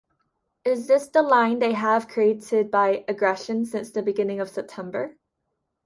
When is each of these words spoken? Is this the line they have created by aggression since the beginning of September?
Is 0.65 0.87
this 0.87 1.09
the 1.09 1.21
line 1.21 1.59
they 1.59 1.73
have 1.73 2.07
created 2.07 2.71
by 2.71 3.05
aggression 3.07 3.65
since 3.65 3.91
the 3.91 4.01
beginning 4.01 4.39
of 4.39 4.49
September? 4.49 5.15